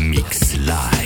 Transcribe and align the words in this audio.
Mix 0.00 0.54
Live. 0.58 0.97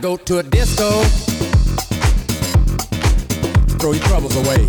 Go 0.00 0.16
to 0.16 0.38
a 0.38 0.42
disco. 0.42 1.02
Throw 3.78 3.92
your 3.92 4.02
troubles 4.04 4.34
away. 4.34 4.66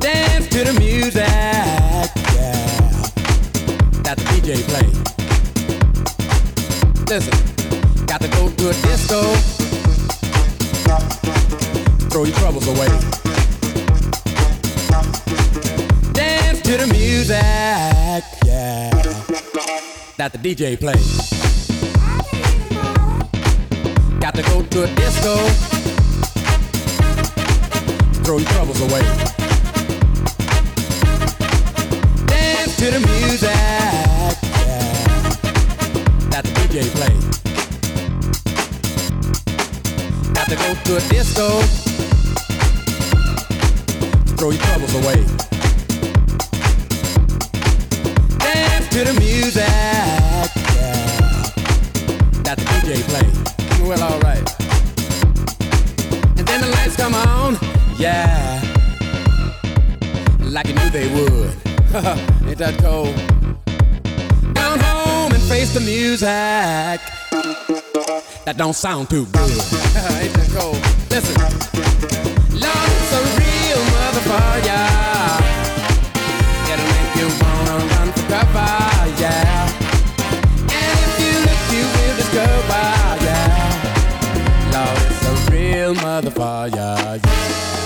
Dance 0.00 0.48
to 0.48 0.64
the 0.64 0.74
music. 0.80 1.22
Yeah. 2.34 2.90
That 4.02 4.16
the 4.16 4.24
DJ 4.34 4.64
play. 4.66 4.88
Listen. 7.06 7.34
Got 8.06 8.20
to 8.22 8.28
go 8.28 8.50
to 8.50 8.70
a 8.70 8.74
disco. 8.82 9.22
Throw 12.10 12.24
your 12.24 12.36
troubles 12.38 12.66
away. 12.66 12.88
Dance 16.14 16.62
to 16.62 16.76
the 16.78 16.88
music. 16.90 18.24
Yeah. 18.44 18.90
That 20.16 20.32
the 20.32 20.38
DJ 20.38 20.76
play. 20.80 21.37
To 24.42 24.50
go 24.50 24.62
to 24.62 24.84
a 24.84 24.86
disco. 24.94 25.36
Throw 28.22 28.38
your 28.38 28.48
troubles 28.50 28.80
away. 28.82 29.02
Dance 32.26 32.76
to 32.76 32.90
the 32.92 33.00
music. 33.00 33.50
Yeah. 33.50 34.32
That 36.30 36.44
the 36.44 36.50
DJ 36.60 36.86
play. 36.94 37.14
Got 40.34 40.48
to 40.50 40.56
go 40.56 40.74
to 40.84 40.96
a 40.98 41.00
disco. 41.08 41.62
Throw 44.36 44.50
your 44.50 44.62
troubles 44.62 44.94
away. 44.94 45.24
Dance 48.38 48.88
to 48.90 49.04
the 49.04 49.14
music. 49.18 49.64
Yeah. 50.76 50.92
That 52.44 52.56
the 52.56 52.64
DJ 52.64 53.02
play. 53.02 53.37
Well, 53.88 54.02
alright. 54.02 54.60
And 56.36 56.46
then 56.46 56.60
the 56.60 56.68
lights 56.76 56.94
come 56.96 57.14
on. 57.14 57.56
Yeah. 57.96 58.60
Like 60.40 60.66
you 60.66 60.74
knew 60.74 60.90
they 60.90 61.08
would. 61.08 61.56
Ain't 62.46 62.58
that 62.58 62.76
cold? 62.80 63.16
Down 64.52 64.78
home 64.78 65.32
and 65.32 65.42
face 65.44 65.72
the 65.72 65.80
music. 65.80 66.28
That 68.44 68.58
don't 68.58 68.74
sound 68.74 69.08
too 69.08 69.24
good. 69.24 69.50
Ain't 70.20 70.34
that 70.34 70.50
cold? 70.54 70.76
Listen. 71.08 71.40
It's 72.52 73.12
a 73.14 73.22
real 73.40 73.78
motherfucker. 73.94 75.07
Real 86.22 86.30
fire. 86.32 86.68
yeah. 86.68 87.77